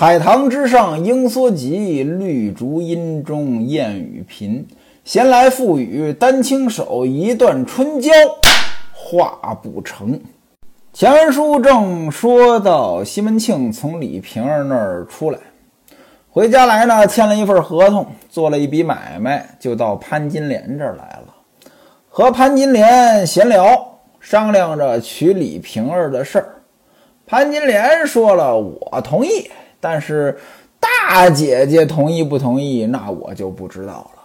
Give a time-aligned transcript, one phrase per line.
[0.00, 4.66] 海棠之上莺缩急，绿竹阴中燕语频。
[5.04, 8.10] 闲来复与丹青手，一段春娇
[8.94, 10.18] 画不成。
[10.94, 15.38] 前文书正说到西门庆从李瓶儿那儿出来，
[16.30, 21.34] 回家来呢，签了一份合同，做了一笔买卖，就到潘金莲这儿来了，
[22.08, 26.54] 和潘金莲闲聊，商量着娶李瓶儿的事儿。
[27.26, 29.50] 潘金莲说了：“我同意，
[29.80, 30.38] 但是
[30.78, 34.20] 大姐姐同意不同意，那我就不知道了。”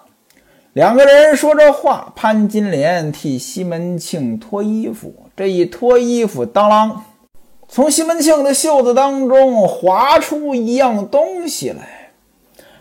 [0.74, 5.14] 两个人说着话，潘金莲替西门庆脱衣服。
[5.38, 6.98] 这一脱衣服，当啷，
[7.70, 12.12] 从西门庆的袖子当中滑出一样东西来，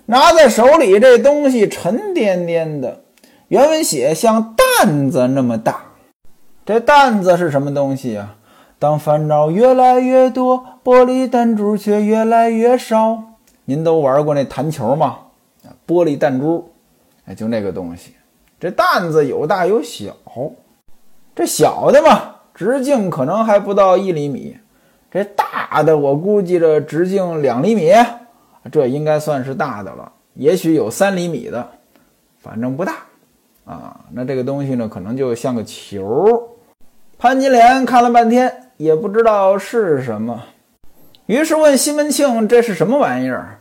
[0.07, 3.03] 拿在手里，这东西沉甸甸的。
[3.49, 5.85] 原文写像担子那么大。
[6.67, 8.37] 这担子是什么东西啊？
[8.85, 13.37] 当烦恼越来越多，玻璃弹珠却越来越少。
[13.65, 15.21] 您都玩过那弹球吗？
[15.87, 16.71] 玻璃弹珠。
[17.25, 18.13] 哎，就那个东西，
[18.61, 20.15] 这弹子有大有小，
[21.35, 24.59] 这小的嘛，直径可能还不到一厘米，
[25.11, 27.91] 这大的我估计着直径两厘米，
[28.71, 31.67] 这应该算是大的了，也许有三厘米的，
[32.39, 32.97] 反正不大
[33.65, 33.99] 啊。
[34.13, 36.51] 那这个东西呢，可能就像个球。
[37.17, 40.43] 潘金莲看了半天也不知道是什么，
[41.27, 43.61] 于是问西门庆：“这是什么玩意儿？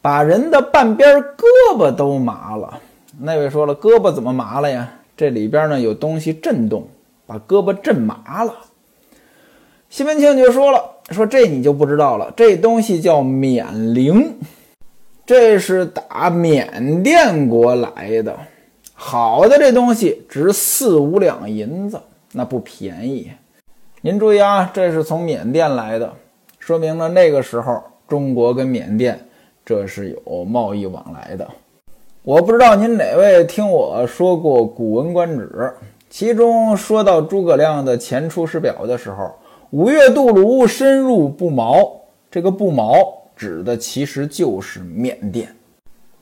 [0.00, 2.80] 把人的半边胳膊都麻了。”
[3.20, 4.88] 那位说了，胳膊怎么麻了呀？
[5.16, 6.88] 这里边呢有东西震动，
[7.26, 8.54] 把胳膊震麻了。
[9.90, 14.38] 西门庆就说了，说这你就不知道了，这东西叫缅铃，
[15.26, 18.34] 这是打缅甸国来的，
[18.94, 22.00] 好的这东西值四五两银子，
[22.32, 23.30] 那不便宜。
[24.04, 26.12] 您注意啊，这是从缅甸来的，
[26.58, 29.16] 说明了那个时候中国跟缅甸
[29.64, 31.48] 这是有贸易往来的。
[32.24, 35.46] 我不知道您哪位听我说过《古文观止》，
[36.10, 39.30] 其中说到诸葛亮的前出师表的时候
[39.70, 42.96] ，“五岳渡泸，深入不毛”，这个“不毛”
[43.36, 45.46] 指的其实就是缅甸。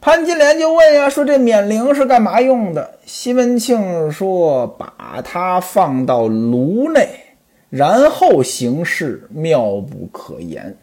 [0.02, 2.90] 潘金莲就问呀，说这缅铃是干嘛用的？
[3.06, 7.08] 西门庆说，把它放到炉内，
[7.70, 10.76] 然后行事妙不可言。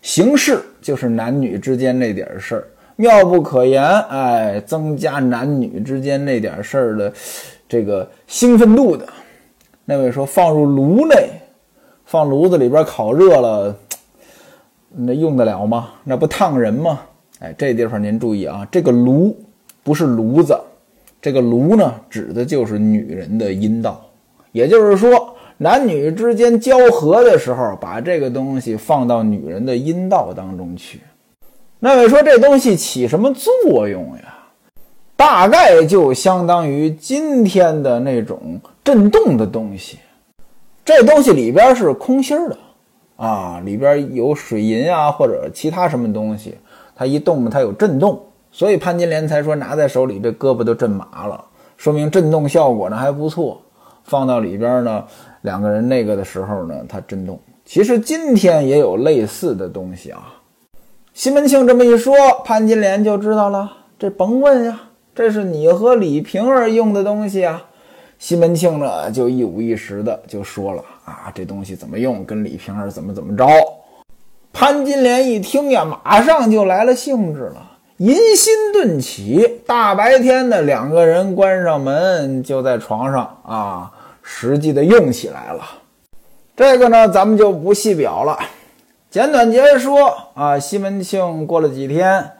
[0.00, 2.68] 行事就是男女之间那点事儿。
[2.96, 7.12] 妙不可言，哎，增加男女之间那点事儿的
[7.68, 9.04] 这个兴奋度的。
[9.84, 11.28] 那位说放入炉内，
[12.04, 13.76] 放炉子里边烤热了，
[14.90, 15.90] 那用得了吗？
[16.04, 17.00] 那不烫人吗？
[17.40, 19.36] 哎，这地方您注意啊，这个炉
[19.82, 20.56] 不是炉子，
[21.20, 24.00] 这个炉呢，指的就是女人的阴道。
[24.52, 31.00] 也就是说，男女之间交合的时候，把这个东西放到女人的阴道当中去。
[31.78, 34.34] 那位说这东西起什么作用呀？
[35.16, 39.98] 大概就相当于今天的那种震动的东西。
[40.84, 42.58] 这东西里边是空心的
[43.16, 46.56] 啊，里边有水银啊或者其他什么东西，
[46.96, 51.44] 它一动它有震动，所以潘金莲才说拿在手里这胳膊都震麻了，
[51.76, 53.62] 说明震动效果呢还不错。
[54.04, 55.04] 放到里边呢，
[55.42, 57.38] 两个人那个的时候呢，它震动。
[57.64, 60.34] 其实今天也有类似的东西啊。
[61.14, 63.72] 西门庆这么一说，潘金莲就知道了。
[63.98, 64.80] 这甭问呀，
[65.14, 67.62] 这是你和李瓶儿用的东西啊。
[68.18, 73.46] 西门庆呢，就一五一十的就说了啊，这东西怎么用，跟李瓶儿怎么怎么着。
[74.52, 79.60] 潘金莲一听呀，马上就来了兴致了，淫心顿起。
[79.66, 83.92] 大白天的，两个人关上门，就在床上啊，
[84.26, 85.62] 实际的用起来了。
[86.56, 88.38] 这个呢，咱们就不细表了。
[89.10, 92.32] 简短截说啊，西门庆过了几天，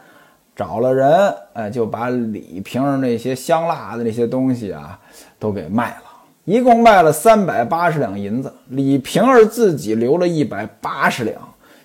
[0.56, 4.98] 找了人，哎，就把李瓶儿那些香辣的那些东西啊，
[5.38, 6.04] 都给卖了，
[6.44, 8.52] 一共卖了三百八十两银子。
[8.68, 11.36] 李瓶儿自己留了一百八十两，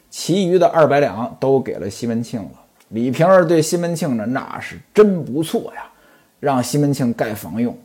[0.09, 2.51] 其余的二百两都给了西门庆了。
[2.87, 5.83] 李瓶儿对西门庆呢，那是真不错呀，
[6.39, 7.77] 让西门庆盖房用。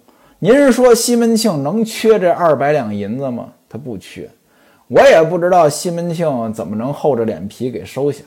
[0.45, 3.49] 您说西门庆能缺这二百两银子吗？
[3.67, 4.29] 他不缺。
[4.89, 8.23] 我也不知道西门庆怎么能厚着脸皮给收下，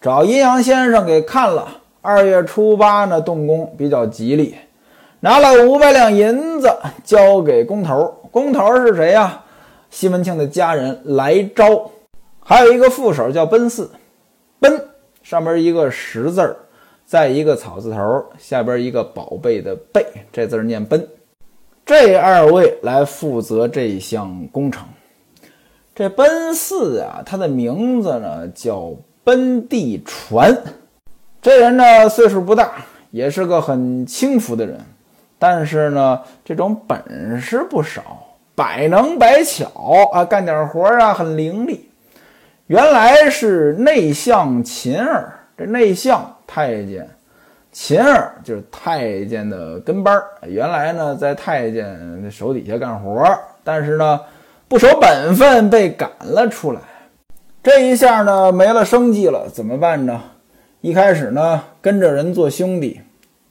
[0.00, 1.68] 找阴阳先生给看了。
[2.00, 4.54] 二月初八呢，动工比较吉利，
[5.20, 6.74] 拿了五百两银子
[7.04, 8.14] 交给工头。
[8.30, 9.44] 工头是谁呀？
[9.90, 11.90] 西门庆的家人来招，
[12.40, 13.90] 还有一个副手叫奔四。
[14.58, 14.82] 奔
[15.22, 16.56] 上边一个十字儿，
[17.04, 20.02] 再一个草字头，下边一个宝贝的贝，
[20.32, 21.06] 这字念奔。
[21.86, 24.84] 这二位来负责这项工程。
[25.94, 28.92] 这奔四啊，他的名字呢叫
[29.22, 30.64] 奔地传。
[31.40, 32.72] 这人呢，岁数不大，
[33.12, 34.80] 也是个很轻浮的人，
[35.38, 38.02] 但是呢，这种本事不少，
[38.56, 39.70] 百能百巧
[40.10, 41.78] 啊，干点活啊很伶俐。
[42.66, 47.08] 原来是内相秦儿，这内相太监。
[47.78, 53.22] 秦二就是太监的跟班儿，原来呢在太监手底下干活，
[53.62, 54.18] 但是呢
[54.66, 56.80] 不守本分被赶了出来，
[57.62, 60.22] 这一下呢没了生计了，怎么办呢？
[60.80, 63.02] 一开始呢跟着人做兄弟，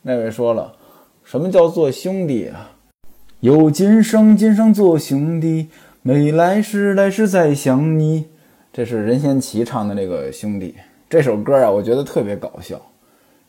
[0.01, 0.73] 那位说了，
[1.23, 2.71] 什么叫做兄弟啊？
[3.41, 5.69] 有今生今生做兄弟，
[6.01, 8.25] 没来世来世再想你。
[8.73, 10.73] 这是任贤齐唱的那个兄弟，
[11.07, 12.81] 这首歌啊，我觉得特别搞笑。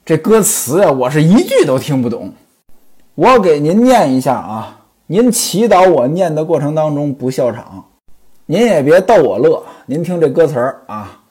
[0.07, 2.33] 这歌词呀，我是一句都听不懂。
[3.17, 7.85] 我给您念一下啊，您祈祷我念的过程当中不笑场，
[8.47, 9.61] 您也别逗我乐。
[9.87, 11.25] 您听这歌词儿啊，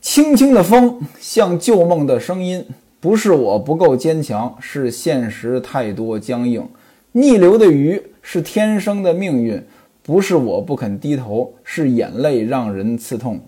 [0.00, 2.64] 轻轻的风像旧梦的声音，
[3.00, 6.64] 不是我不够坚强，是现实太多僵硬。
[7.10, 9.60] 逆流的鱼是天生的命运，
[10.04, 13.40] 不是我不肯低头，是眼泪让人刺痛。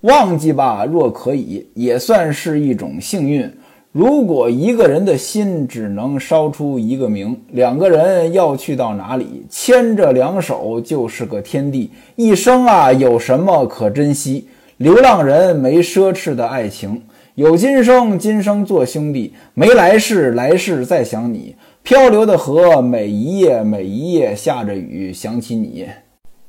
[0.00, 3.52] 忘记吧，若可以，也算是一种幸运。
[3.92, 9.44] 如果一个人的心只能烧出一个名，两个人要去到哪里？
[9.50, 11.90] 牵着两手就是个天地。
[12.14, 14.46] 一生啊，有什么可珍惜？
[14.76, 17.02] 流浪人没奢侈的爱情，
[17.34, 21.56] 有今生，今生做兄弟；没来世，来世再想你。
[21.82, 25.88] 漂流的河，每一夜，每一夜下着雨，想起你。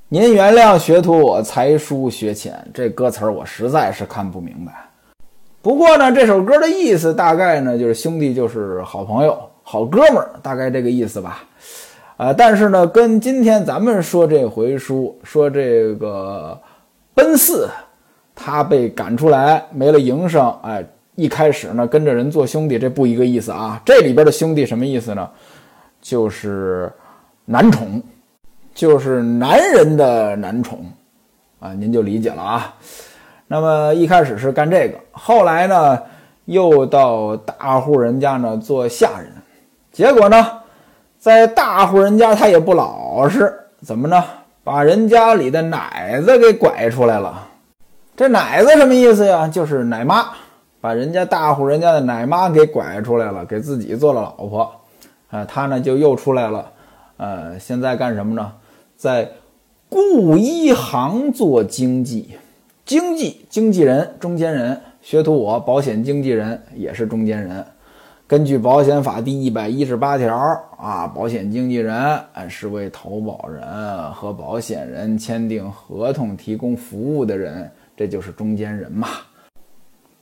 [0.09, 4.90] 您原谅学徒，我才疏学浅，这歌词儿我实在是看不明白。
[5.61, 11.43] 不过呢，这首歌的意思大概呢就是兄弟就是好朋友、好哥们儿，大概这个意思吧。
[12.17, 16.59] 啊，但是呢，跟今天咱们说这回书说这个
[17.13, 17.67] 奔四，
[18.35, 20.83] 他被赶出来没了营生，哎，
[21.15, 23.81] 一开始呢跟着人做兄弟，这不一个意思啊。
[23.85, 25.29] 这里边的兄弟什么意思呢？
[26.01, 26.91] 就是
[27.45, 28.01] 男宠，
[28.73, 30.83] 就是男人的男宠
[31.59, 32.75] 啊，您就理解了啊。
[33.51, 36.01] 那么一开始是干这个，后来呢，
[36.45, 39.29] 又到大户人家呢做下人，
[39.91, 40.59] 结果呢，
[41.19, 44.23] 在大户人家他也不老实，怎么呢？
[44.63, 47.45] 把人家里的奶子给拐出来了。
[48.15, 49.45] 这奶子什么意思呀？
[49.49, 50.27] 就是奶妈，
[50.79, 54.71] 把人家大户人家的奶妈给拐出来了，给自己做了老婆。
[55.29, 56.71] 啊，他呢就又出来了，
[57.17, 58.49] 呃，现在干什么呢？
[58.95, 59.29] 在
[59.89, 62.37] 雇衣行做经济。
[62.85, 67.65] 经纪经纪人中间人，学徒我保险经纪人也是中间人。
[68.27, 70.35] 根据保险法第一百一十八条
[70.77, 72.19] 啊，保险经纪人
[72.49, 73.61] 是为投保人
[74.13, 79.07] 和保险人签订合同提供服务的人，这就是中间人嘛。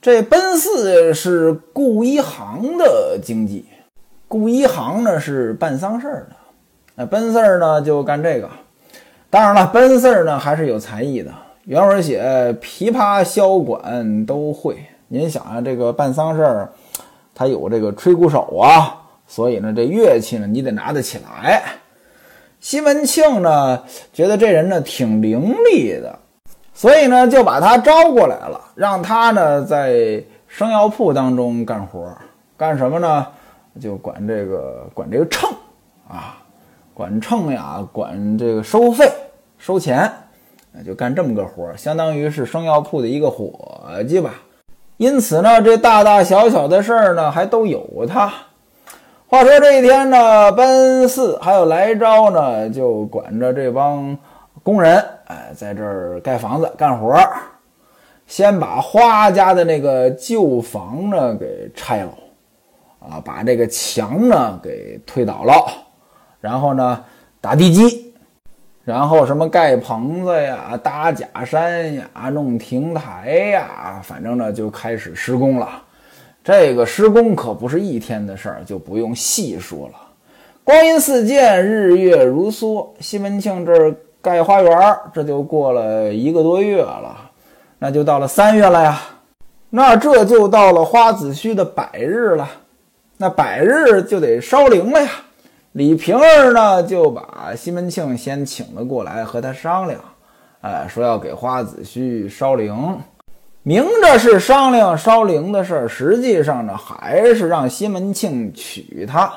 [0.02, 3.64] 这奔四是顾一行的经纪，
[4.26, 6.36] 顾一行呢是办丧事儿的，
[6.96, 8.50] 那奔四呢就干这个。
[9.28, 11.32] 当然了，奔四呢还是有才艺的。
[11.70, 12.20] 原文写
[12.60, 14.76] 琵琶、箫管都会。
[15.06, 16.72] 您想啊，这个办丧事儿，
[17.32, 21.62] 他有这个吹鼓手啊，所以呢，这乐器呢，你得拿得起来。
[22.58, 23.80] 西门庆呢，
[24.12, 26.18] 觉得这人呢挺伶俐的，
[26.74, 32.18] 所以呢，就把他招过来了，让他呢在生药铺当中干活儿。
[32.56, 33.24] 干什么呢？
[33.80, 35.48] 就管这个管这个秤
[36.08, 36.36] 啊，
[36.92, 39.08] 管秤呀，管这个收费、
[39.56, 40.12] 收钱。
[40.72, 43.50] 那就干这么个活，相当于是生药铺的一个伙
[44.08, 44.34] 计吧。
[44.98, 48.32] 因此呢，这大大小小的事儿呢，还都有他。
[49.26, 54.16] 话说这一天呢，奔四还有来招呢，就管着这帮
[54.62, 57.32] 工人，哎，在这儿盖房子干活儿。
[58.26, 62.12] 先把花家的那个旧房呢给拆了，
[63.00, 65.66] 啊，把这个墙呢给推倒了，
[66.40, 67.04] 然后呢
[67.40, 68.09] 打地基。
[68.84, 75.82] 然后什么盖棚子呀、搭假山呀、弄亭台呀，反正呢就开始施工了。
[76.42, 79.94] 这个施工可不是一天的事儿，就不用细说了。
[80.64, 82.86] 光阴似箭，日月如梭。
[83.00, 87.16] 西门庆这儿盖花园，这就过了一个多月了，
[87.78, 89.00] 那就到了三月了呀。
[89.68, 92.48] 那这就到了花子虚的百日了，
[93.18, 95.10] 那百日就得烧灵了呀。
[95.72, 100.00] 李瓶儿呢，就把西门庆先请了过来，和他商量，
[100.62, 102.98] 哎，说要给花子虚烧灵，
[103.62, 109.32] 明着是商量烧灵的事儿，实际上呢，还是让西门庆娶她，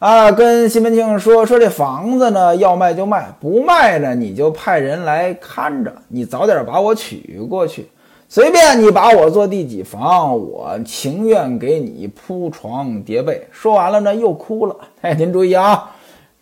[0.00, 7.88] 啊，跟西门庆说说这房子呢，要卖就卖，不卖呢，你就派人来看着，你早点把我娶过去。
[8.34, 13.46] 随便你把我做第几房，我情愿给你铺床叠被。
[13.52, 14.74] 说完了呢，又哭了。
[15.02, 15.88] 哎，您注意啊，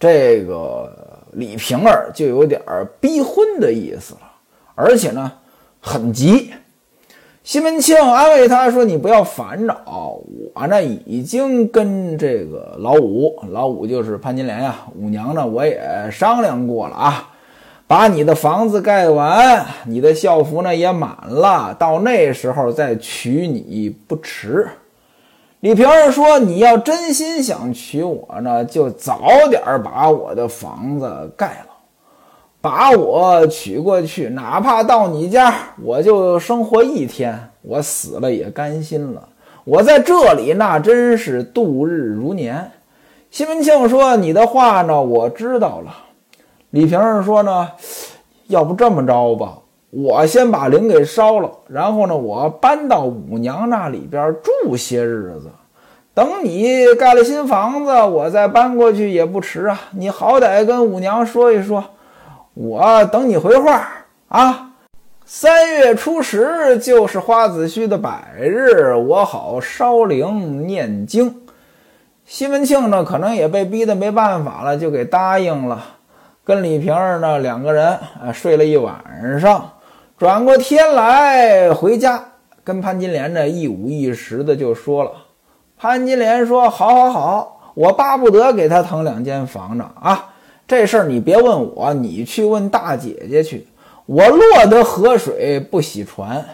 [0.00, 0.90] 这个
[1.32, 2.58] 李瓶儿就有点
[2.98, 4.20] 逼婚的意思了，
[4.74, 5.30] 而且呢，
[5.80, 6.50] 很急。
[7.42, 10.16] 西门庆安慰他说：“你不要烦恼，
[10.54, 17.28] 我呢已经跟这个老五，老五就是潘金莲呀，五娘呢我也商量过了啊。”
[17.92, 24.66] 把你的房子盖完，你的校服呢也满了，到那时候再娶你不迟。
[25.60, 29.20] 李瓶儿说：“你要真心想娶我呢，就早
[29.50, 31.66] 点把我的房子盖了，
[32.62, 39.28] 把我娶过去，哪怕到你家，我就生活一天，我死了也甘心了。
[39.64, 42.70] 我在这里那真是度日如年。”
[43.30, 45.94] 西门庆说：“你的话呢，我知道了。”
[46.72, 47.68] 李瓶儿说呢，
[48.46, 49.58] 要不这么着吧，
[49.90, 55.50] 我先把灵给烧了，然后呢，我搬到五娘那里边住些日子，
[56.14, 59.78] 等你盖了新房子，我再搬过去也不迟啊。
[59.90, 61.84] 你好歹跟五娘说一说，
[62.54, 63.86] 我等你回话
[64.28, 64.70] 啊。
[65.26, 71.42] 三月初十就是花子虚的百日，我好烧灵念经。
[72.24, 75.84] 西门庆呢，可能也被逼得没办法了，就给答应了。
[76.44, 77.86] 跟李瓶儿呢两个人
[78.20, 79.70] 啊睡了一晚上，
[80.18, 82.20] 转过天来回家，
[82.64, 85.12] 跟潘金莲呢一五一十的就说了。
[85.78, 90.34] 潘金莲说：“好，好，好，我巴不得给他腾两间房呢啊！
[90.66, 93.66] 这事儿你别问我，你去问大姐姐去。
[94.06, 96.44] 我落得河水不洗船，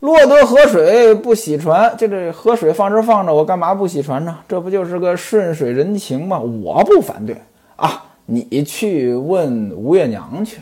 [0.00, 4.38] 落得河水不洗船，就这河水放这放着，我干嘛不洗船呢？
[4.48, 6.38] 这不就是个顺水人情吗？
[6.38, 7.36] 我不反对
[7.76, 10.58] 啊。”你去问吴月娘去，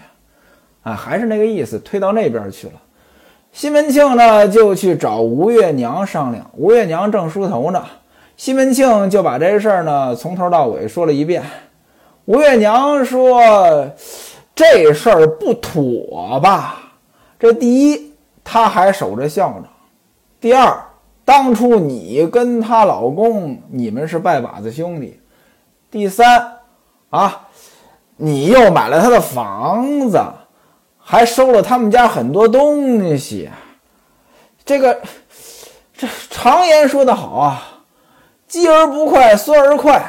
[0.83, 2.73] 啊，还是那个意思，推到那边去了。
[3.52, 6.49] 西门庆呢，就去找吴月娘商量。
[6.55, 7.85] 吴月娘正梳头呢，
[8.37, 11.43] 西门庆就把这事儿呢从头到尾说了一遍。
[12.25, 13.90] 吴月娘说
[14.55, 16.93] ：“这事儿不妥吧？
[17.38, 18.12] 这第一，
[18.43, 19.67] 她还守着孝呢；
[20.40, 20.81] 第二，
[21.25, 25.19] 当初你跟她老公，你们是拜把子兄弟；
[25.90, 26.52] 第三，
[27.11, 27.49] 啊。”
[28.23, 30.21] 你又买了他的房子，
[30.99, 33.49] 还收了他们家很多东西，
[34.62, 35.00] 这个
[35.97, 37.81] 这常言说得好啊
[38.47, 40.05] ，“积而不快，缩而快”，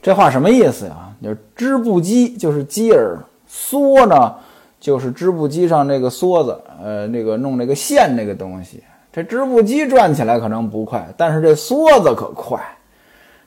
[0.00, 1.12] 这话什么意思呀？
[1.22, 4.34] 就是织布机就是机儿，梭呢
[4.80, 8.82] 就是织布机上那个梭子，呃，那个弄那个线那个东西。
[9.12, 12.58] 这织布机转起来可能不快，但是这梭子可快。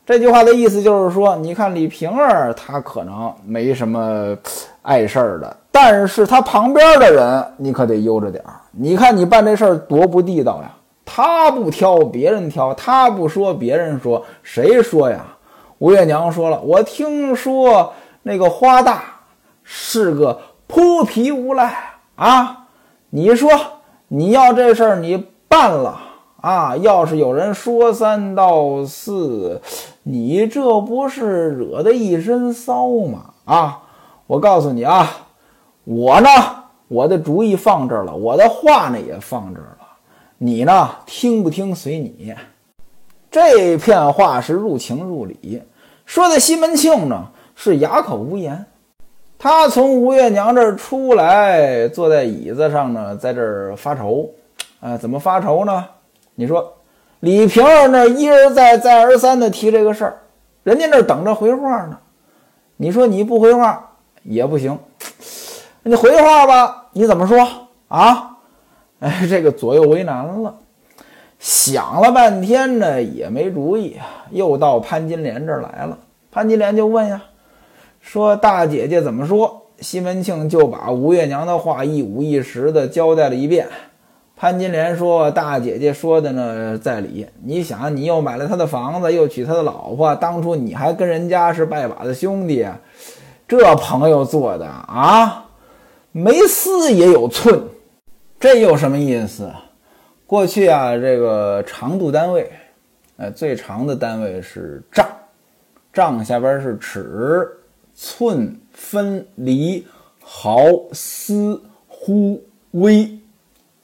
[0.06, 4.36] 这句话的意思就是说，你看李瓶儿，她可能没什么
[4.82, 8.54] 碍事儿的，但是她旁边的人，你可得悠着点儿。
[8.72, 10.72] 你看你办这事儿多不地道呀！
[11.06, 14.24] 他不挑，别人挑；他不说，别人说。
[14.44, 15.26] 谁说呀？
[15.80, 17.94] 吴月娘说了，我听说
[18.24, 19.04] 那个花大
[19.64, 21.74] 是个泼皮无赖
[22.16, 22.66] 啊！
[23.10, 23.50] 你说
[24.08, 26.00] 你要这事儿你办了
[26.40, 26.78] 啊？
[26.78, 29.60] 要是有人说三道四。
[30.04, 33.34] 你这不是惹得一身骚吗？
[33.46, 33.84] 啊！
[34.26, 35.28] 我告诉你啊，
[35.84, 36.30] 我呢，
[36.88, 39.88] 我的主意放这儿了，我的话呢也放这儿了。
[40.38, 42.34] 你呢，听不听随你。
[43.30, 45.62] 这片话是入情入理，
[46.06, 48.66] 说的西门庆呢是哑口无言。
[49.38, 54.30] 他从吴月娘这儿出来，坐在椅子上呢，在这儿发愁。
[54.80, 55.86] 啊，怎么发愁呢？
[56.34, 56.74] 你说。
[57.22, 60.18] 李瓶儿那一而再、再而三的提这个事儿，
[60.64, 61.98] 人家那等着回话呢。
[62.78, 63.92] 你说你不回话
[64.24, 64.78] 也不行，
[65.84, 67.48] 你回话吧，你怎么说
[67.88, 68.38] 啊？
[69.00, 70.56] 哎，这个左右为难了。
[71.40, 74.26] 想了半天呢，也没主意啊。
[74.32, 75.98] 又到潘金莲这儿来了，
[76.32, 77.22] 潘金莲就问呀，
[78.00, 79.68] 说大姐姐怎么说？
[79.80, 83.68] 西门庆就把吴月娘的话一五一十的交代了一遍。
[84.42, 87.28] 潘金莲说：“大姐姐说的呢，在理。
[87.44, 92.68] 你想，你又买了他的房子，又娶他的老婆，当初你还跟人家是拜把子兄弟，
[93.48, 95.46] 这朋友做的啊，
[96.12, 97.62] 没丝也有寸。
[98.40, 99.48] 这有什么意思？
[100.26, 102.52] 过去啊，这个长度单位，
[103.18, 105.08] 呃，最长的单位是丈，
[105.94, 107.48] 丈下边是尺，
[107.94, 109.86] 寸、分、厘、
[110.20, 113.08] 毫、丝、忽、微。”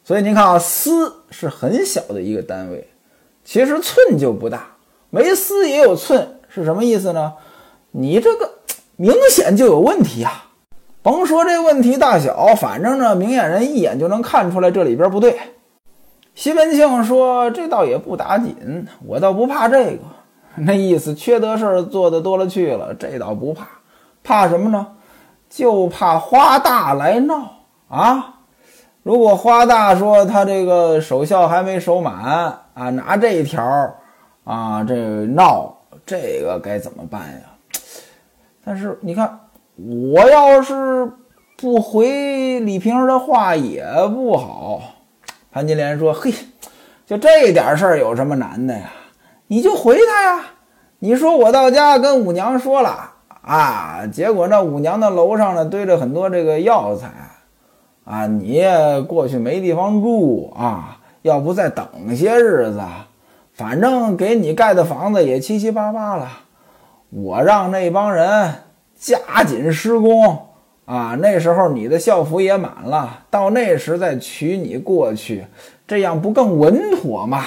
[0.08, 2.88] 所以您看啊，丝是很小的一个单位，
[3.44, 4.66] 其实寸就不大，
[5.10, 7.34] 没丝也有寸，是什么意思呢？
[7.92, 8.50] 你这个
[8.96, 10.46] 明显就有问题呀！
[11.02, 15.38] 甭说这问题大小，反正呢，明眼人一眼就能看出来这里边不对
[16.36, 20.00] 西门庆说：“这倒也不打紧，我倒不怕这个。
[20.56, 23.68] 那意思，缺德事儿做的多了去了，这倒不怕。
[24.24, 24.88] 怕什么呢？
[25.50, 27.58] 就怕花大来闹
[27.90, 28.36] 啊！
[29.08, 32.14] 如果花大说他这个守孝还没守满
[32.74, 33.64] 啊，拿这一条
[34.44, 35.74] 啊，这闹
[36.06, 37.80] 这个该怎么办呀？
[38.66, 39.40] 但是你看，
[39.78, 41.10] 我要是
[41.56, 43.82] 不回李瓶儿的话也
[44.14, 44.82] 不好。”
[45.54, 46.34] 潘金莲说：“嘿，
[47.06, 48.92] 就这点事儿有什么难的呀？
[49.48, 50.44] 你就回他呀！
[51.00, 53.12] 你说我到家跟五娘说了
[53.42, 57.08] 啊，结果那五娘的楼上呢堆着很多这个药材
[58.10, 58.64] 啊，你
[59.06, 62.82] 过去没地方住啊，要不再等些日子，
[63.54, 66.30] 反正给你盖的房子也七七八八了，
[67.10, 68.54] 我让那帮人
[68.98, 70.40] 加紧施工。”
[70.88, 75.46] 啊，那时候你的校服也满了，到那时再娶你过去，
[75.86, 77.44] 这样不更稳妥吗？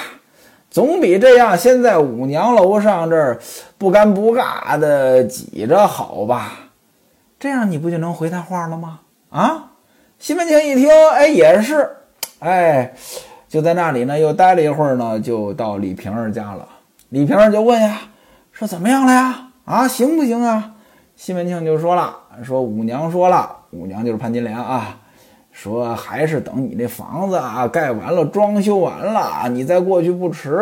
[0.69, 3.39] 总比这样先在五娘楼上这儿
[3.79, 6.51] 不干不尬的挤着好吧？
[7.39, 8.99] 这样你不就能回他话了吗？
[9.31, 9.70] 啊！
[10.21, 11.89] 西门庆一听，哎，也是，
[12.37, 12.93] 哎，
[13.49, 16.67] 就在那里呢，又待了一会儿呢，就到李瓶儿家了。
[17.09, 18.01] 李瓶儿就问呀，
[18.51, 19.47] 说怎么样了呀？
[19.65, 20.73] 啊，行不行啊？
[21.15, 22.15] 西门庆就说了。
[22.43, 24.95] 说五娘说了，五娘就是潘金莲啊，
[25.51, 30.61] 说还是等你那房子啊盖完了、装修完了，你再过去不迟。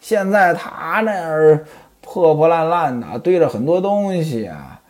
[0.00, 1.62] 现在他那儿
[2.00, 4.80] 破破烂烂的，堆着很多东西啊，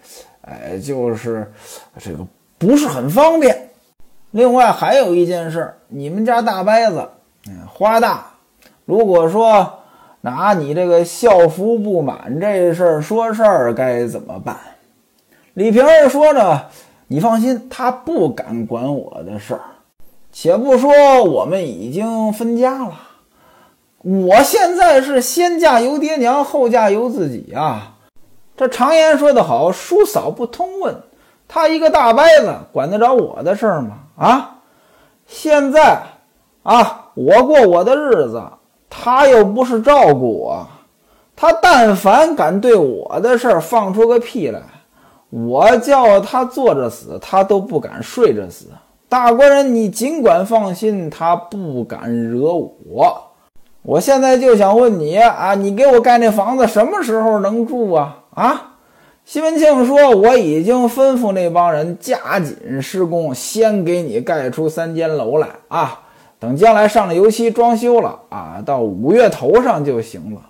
[0.43, 1.53] 哎，就是
[1.99, 2.25] 这个
[2.59, 3.68] 不是很方便。
[4.31, 7.09] 另外还有一件事，你们家大伯子，
[7.49, 8.27] 嗯，花大，
[8.85, 9.81] 如果说
[10.21, 14.57] 拿你这个校服不满这事儿说事儿，该怎么办？
[15.55, 16.67] 李瓶儿说着
[17.09, 19.61] ：“你放心，他不敢管我的事儿。
[20.31, 23.01] 且不说我们已经分家了，
[24.03, 27.97] 我现在是先嫁由爹娘，后嫁由自己啊。
[28.57, 30.95] 这常言说得好，叔嫂不通问。
[31.49, 34.01] 他一个大伯子，管得着我的事儿吗？
[34.19, 34.57] 啊！
[35.27, 36.03] 现在
[36.63, 38.43] 啊，我过我的日子，
[38.91, 40.67] 他又不是照顾我，
[41.37, 44.61] 他但凡敢对我的事儿放出个屁来。”
[45.31, 48.69] 我叫他坐着死，他都不敢睡着死。
[49.11, 53.25] 大官人，你尽管放心，他不敢惹我。
[53.83, 58.25] 我现在就想问你啊，你给我盖那房子什么时候能住啊？
[58.35, 58.68] 啊！
[59.29, 66.01] 西门庆说：“我已经吩咐那帮人加紧施工，先给你盖出三间楼来啊。
[66.39, 70.41] 等将来上了油漆装修了啊，到五月头上就行了。”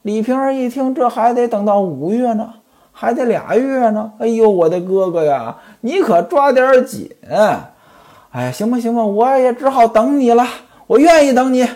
[0.00, 2.54] 李瓶儿一听，这还得等到五月呢。
[2.90, 7.10] 还得俩月呢，哎呦，我的哥哥呀，你可抓点紧！
[8.30, 10.46] 哎，行吧，行吧，我也只好等你了，
[10.86, 11.68] 我愿意等你。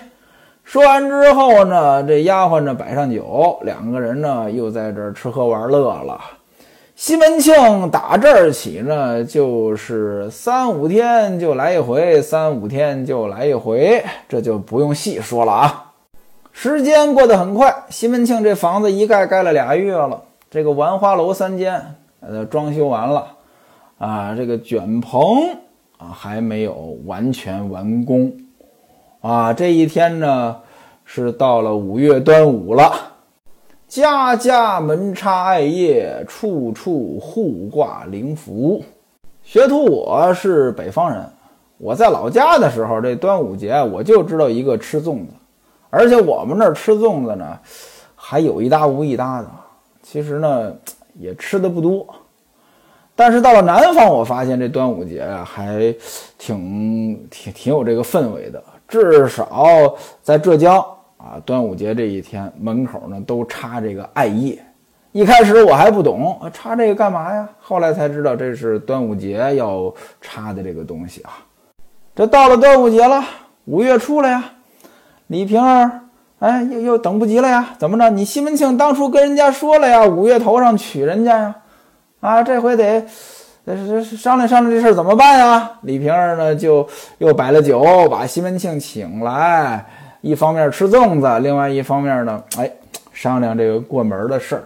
[0.64, 6.18] 说完之后呢，这丫鬟呢摆上酒，两个人呢又在这儿吃喝玩乐了。
[6.96, 15.92] 西门庆打这儿起呢，就是三五天就来一回，三五天就来一回，这就不用细说了啊。
[16.52, 20.22] 时间过得很快，西门庆这房子一盖盖了俩月了。
[20.50, 23.26] 这个玩花楼三间，呃，装修完了，
[23.98, 25.50] 啊，这个卷棚
[25.98, 28.32] 啊还没有完全完工，
[29.20, 30.56] 啊，这一天呢
[31.04, 32.90] 是到了五月端午了，
[33.88, 38.82] 家家门插艾叶，处处互挂灵符。
[39.44, 41.24] 学徒我是北方人，
[41.78, 45.32] 我在老家的时候，这端午节我就知道一个吃粽子，
[45.88, 47.56] 而且我们那儿吃粽子呢，
[48.16, 49.48] 还有一搭无一搭的。
[50.02, 50.74] 其实呢，
[51.14, 52.04] 也吃的不多，
[53.14, 55.94] 但是到了南方，我发现这端午节啊，还
[56.36, 58.60] 挺挺挺有这个氛围的。
[58.88, 60.84] 至少在浙江
[61.16, 64.58] 啊，端午节这一天门口呢都插这个艾叶。
[65.12, 67.48] 一开始我还不懂，插这个干嘛呀？
[67.58, 71.38] 后来才知道这是端午节要插的这个东西啊。
[72.14, 73.24] 这到了端午节了，
[73.64, 74.44] 五月初了呀，
[75.26, 76.00] 李瓶儿。
[76.38, 77.70] 哎，又又等不及了呀？
[77.78, 78.10] 怎么着？
[78.10, 81.54] 你西门庆当初跟人家说了呀，五月头上娶人家呀？
[82.20, 83.06] 啊，这回得，
[83.64, 85.70] 呃，商量商量这事儿怎么办呀？
[85.80, 89.82] 李瓶儿呢，就又摆了酒，把西门庆请来，
[90.26, 92.68] 一方面吃粽子，另外一方面呢，哎，
[93.12, 94.64] 商量这个过门的事儿。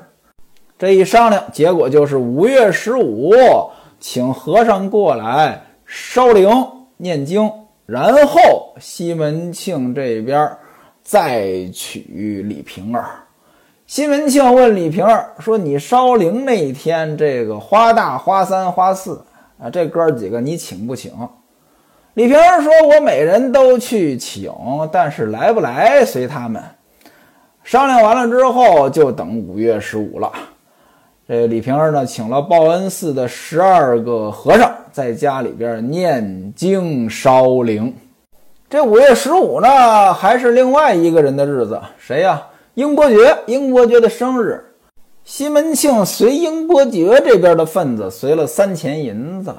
[0.79, 3.35] 这一商量，结果就是五月十五，
[3.99, 6.51] 请和尚过来烧灵
[6.97, 7.53] 念经，
[7.85, 10.51] 然后西门庆这边。
[11.03, 13.05] 再娶李瓶儿，
[13.85, 19.21] 西门庆问李瓶儿说：“你烧灵那天，这个花大、花三、花四
[19.61, 21.11] 啊，这哥几个你请不请？”
[22.21, 24.53] 李瓶儿说：“我每人都去请，
[24.93, 26.63] 但是来不来随他们。”
[27.65, 30.31] 商量完了之后，就等五月十五了。
[31.27, 37.91] 这李瓶儿呢，请了报恩寺的十二个和尚，在家里边念经烧灵。
[38.69, 42.43] 这五月十五呢，还是另外一个人的日子，谁呀？
[42.75, 44.63] 英伯爵，英伯爵的生日。
[45.25, 49.55] 西门庆随英伯爵这边的份子随了三钱银子。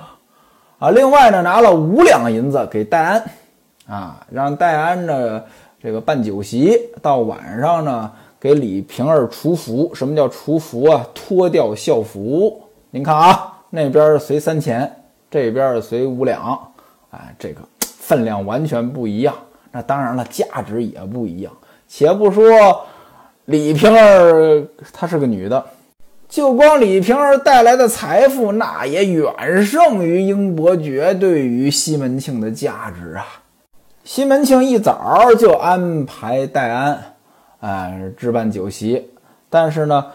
[0.81, 3.23] 啊，另外呢，拿了五两银子给戴安，
[3.85, 5.43] 啊，让戴安呢
[5.79, 9.91] 这个办酒席，到晚上呢给李瓶儿除服。
[9.93, 11.05] 什么叫除服啊？
[11.13, 12.59] 脱掉校服。
[12.89, 14.91] 您看啊，那边随三钱，
[15.29, 16.59] 这边随五两，
[17.11, 19.35] 哎，这个分量完全不一样。
[19.71, 21.53] 那当然了，价值也不一样。
[21.87, 22.51] 且不说
[23.45, 25.63] 李瓶儿她是个女的。
[26.31, 33.25] 就光李瓶儿带来的财富，那也远胜于英伯爵对于西门庆的价值啊！
[34.05, 37.03] 西门庆一早就安排戴安，
[37.59, 39.11] 哎，置办酒席。
[39.49, 40.05] 但是呢，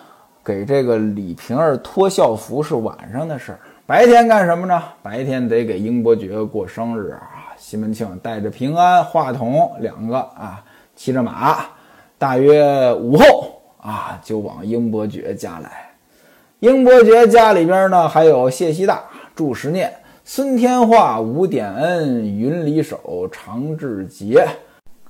[0.43, 4.83] 给这个李瓶儿脱校服是晚上的事儿，白天干什么呢？
[5.03, 7.53] 白天得给英伯爵过生日啊！
[7.59, 11.59] 西门庆带着平安、话筒两个啊，骑着马，
[12.17, 15.85] 大约午后啊，就往英伯爵家来。
[16.61, 19.93] 英伯爵家里边呢，还有谢希大、祝时念、
[20.25, 24.49] 孙天化、吴典恩、云里守、常志杰，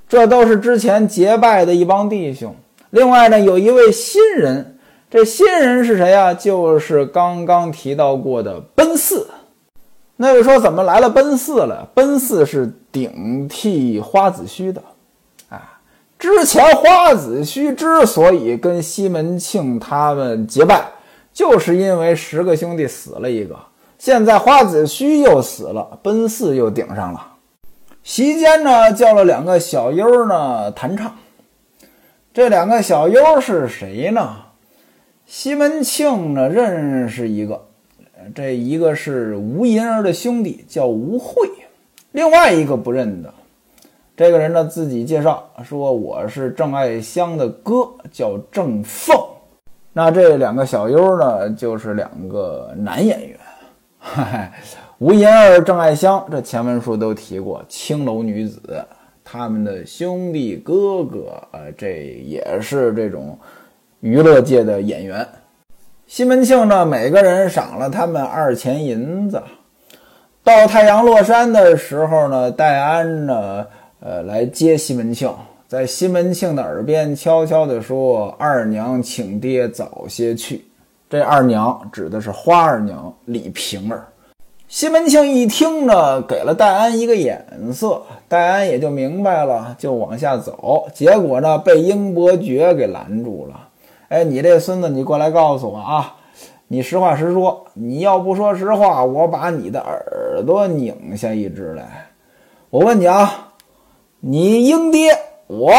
[0.09, 2.52] 这都是之前结拜的一帮弟兄。
[2.90, 4.76] 另外呢，有一位新人，
[5.09, 6.35] 这新人是谁呀？
[6.35, 9.28] 就是刚刚提到过的奔四。
[10.16, 11.88] 那位说怎么来了奔四了？
[11.94, 14.82] 奔四是顶替花子虚的。
[15.48, 15.78] 啊，
[16.18, 20.88] 之前花子虚之所以跟西门庆他们结拜。
[21.37, 23.55] 就是因为十个兄弟死了一个，
[23.99, 27.35] 现在花子虚又死了，奔四又顶上了。
[28.03, 31.14] 席间呢，叫了两个小优呢弹唱。
[32.33, 34.35] 这两个小优是谁呢？
[35.27, 37.66] 西门庆呢认识一个，
[38.35, 41.46] 这一个是吴银儿的兄弟，叫吴慧；
[42.12, 43.35] 另外一个不认得。
[44.16, 49.14] 这个人呢自己介绍说：“我是郑爱香的哥，叫郑凤。”
[49.98, 53.38] 那这两个小优呢，就是两个男演员，
[54.98, 58.61] 吴银儿、郑爱香，这前文书都提过，青楼女子，
[59.24, 63.38] 他们的兄弟哥哥，呃，这也是这种
[64.00, 65.26] 娱乐界的演员。
[66.06, 69.42] 西门庆呢，每个人赏了他们二钱银子。
[70.44, 73.66] 到太阳落山的时候呢，戴安呢，
[74.00, 75.35] 呃，来接西门庆。
[75.68, 80.64] 在西门庆的耳边悄悄地说：“二娘，请爹早些去。”
[81.11, 84.07] 这二娘指的是花二娘李瓶儿。
[84.68, 90.87] 西门庆一听呢，给了戴安一个眼色，戴安也就明白了，就往下走。
[90.94, 93.68] 结果呢，被英伯爵给拦住了。
[94.09, 96.16] 哎，你这孙子，你过来告诉我啊！
[96.68, 102.07] 你实话实说，你要不说实话，我把你的耳朵拧下一只来。
[102.70, 103.52] 我问你啊，
[104.20, 105.16] 你英爹？
[105.48, 105.72] 我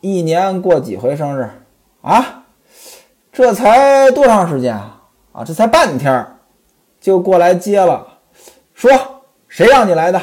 [0.00, 1.48] 一年过几回生日
[2.02, 2.44] 啊？
[3.32, 5.02] 这才多长时间啊？
[5.32, 6.26] 啊，这才半天
[7.00, 8.06] 就过来接了。
[8.74, 8.90] 说
[9.48, 10.20] 谁让你来的？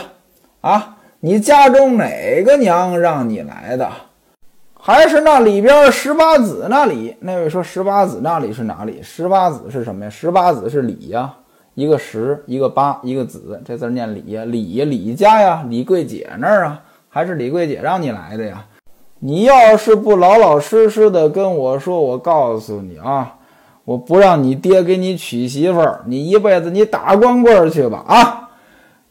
[0.59, 3.89] 啊，你家中哪个娘让你来的？
[4.77, 7.15] 还是那里边十八子那里？
[7.21, 9.01] 那位说十八子那里是哪里？
[9.01, 10.09] 十八子是什么呀？
[10.09, 11.33] 十八子是李呀，
[11.75, 16.81] 一个十，一个八，一个子，这字念李呀，李呀，李家呀，李桂姐那儿啊？
[17.09, 18.65] 还是李桂姐让你来的呀？
[19.23, 23.35] 你要是不老老实实的跟我说，我告诉你啊，
[23.85, 28.49] 我不让你爹给你娶媳妇儿，你一辈子你打光棍去吧啊！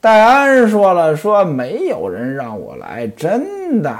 [0.01, 3.97] 戴安说了，说没有人让我来，真的，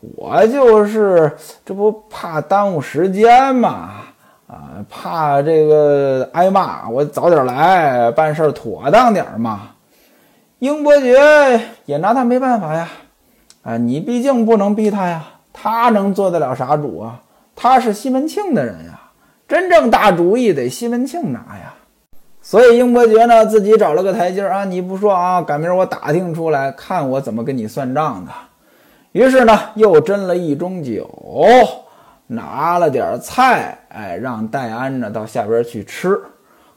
[0.00, 1.30] 我就是
[1.64, 3.90] 这不怕耽误时间嘛，
[4.48, 9.60] 啊，怕这个挨骂，我早点来办事妥当点嘛。
[10.58, 12.88] 英伯爵也拿他没办法呀。
[13.64, 17.22] 啊，你毕竟不能逼他呀，他能做得了啥主啊？
[17.56, 19.00] 他是西门庆的人呀，
[19.48, 21.74] 真正大主意得西门庆拿呀。
[22.42, 28.30] 所以英伯爵呢，自己找了个台阶啊，你不说啊，赶明儿我打听出来，看我怎么跟你算账的。
[29.12, 31.08] 于是呢，又斟了一盅酒，
[32.26, 36.20] 拿了点菜，哎，让戴安呢到下边去吃。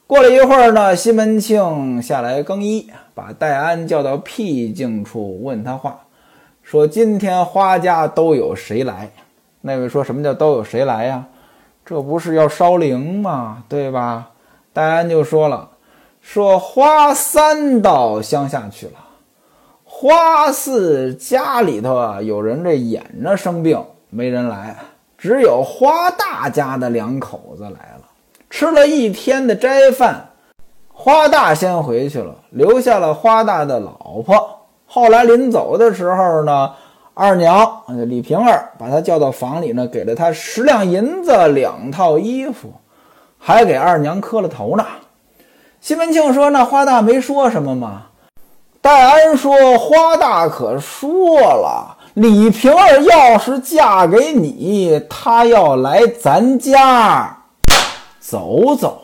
[0.05, 5.99] 过了一会儿呢，西门庆下来更衣，把戴安叫到僻静处，问他话。
[6.69, 9.09] 说今天花家都有谁来？
[9.61, 11.23] 那位说什么叫都有谁来呀？
[11.85, 13.63] 这不是要烧灵吗？
[13.69, 14.31] 对吧？
[14.73, 15.69] 戴安就说了，
[16.19, 18.95] 说花三到乡下去了，
[19.85, 24.75] 花四家里头啊，有人这眼着生病，没人来，
[25.17, 28.01] 只有花大家的两口子来了，
[28.49, 30.31] 吃了一天的斋饭。
[30.91, 34.56] 花大先回去了，留下了花大的老婆。
[34.97, 36.71] 后来临走的时候呢，
[37.13, 42.73] 二娘李瓶儿把他叫到房里呢，给了他十两银子、两套衣服，
[43.37, 44.83] 还给二娘磕了头呢。
[45.79, 48.07] 西门庆说：“那花大没说什么吗？”
[48.81, 57.37] 戴安说：“花大可说了，李瓶儿要是嫁给你，她要来咱家
[58.19, 59.03] 走走。”